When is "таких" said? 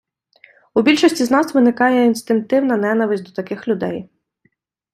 3.31-3.67